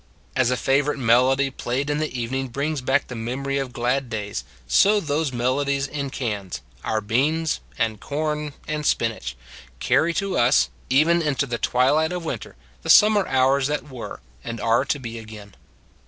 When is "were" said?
13.91-14.21